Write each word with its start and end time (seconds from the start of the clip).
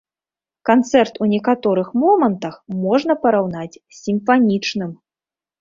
Канцэрт 0.69 1.11
ў 1.11 1.25
некаторых 1.33 1.91
момантах 2.03 2.57
можна 2.87 3.13
параўнаць 3.27 3.73
з 3.79 3.95
сімфанічным. 4.03 4.91